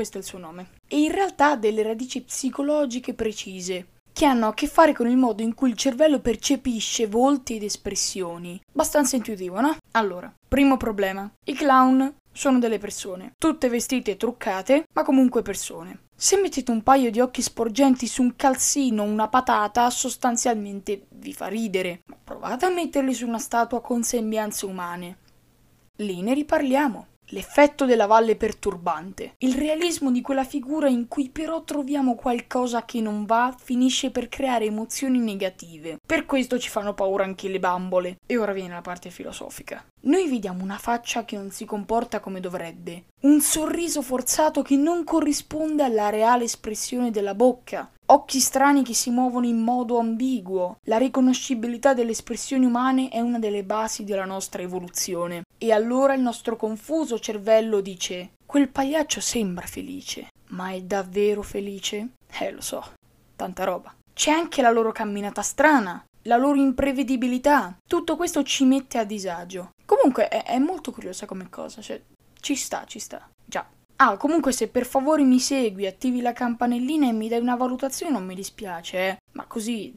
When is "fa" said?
21.34-21.48